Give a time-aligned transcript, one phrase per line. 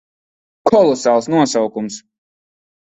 [0.69, 2.03] Kolosāls nosaukums.